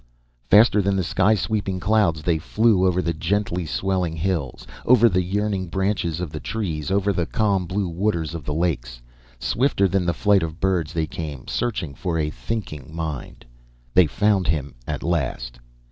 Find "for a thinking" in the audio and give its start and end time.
11.93-12.89